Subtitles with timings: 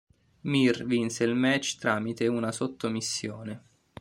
[0.51, 3.63] Mir vinse il match tramite una sottomissione.